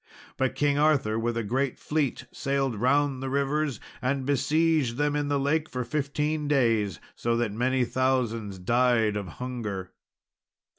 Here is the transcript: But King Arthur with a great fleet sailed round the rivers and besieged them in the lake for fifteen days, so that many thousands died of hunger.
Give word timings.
But 0.35 0.55
King 0.55 0.79
Arthur 0.79 1.19
with 1.19 1.37
a 1.37 1.43
great 1.43 1.77
fleet 1.77 2.25
sailed 2.33 2.75
round 2.75 3.21
the 3.21 3.29
rivers 3.29 3.79
and 4.01 4.25
besieged 4.25 4.95
them 4.97 5.15
in 5.15 5.27
the 5.27 5.39
lake 5.39 5.69
for 5.69 5.83
fifteen 5.83 6.47
days, 6.47 6.99
so 7.13 7.37
that 7.37 7.51
many 7.51 7.85
thousands 7.85 8.57
died 8.57 9.15
of 9.15 9.27
hunger. 9.37 9.91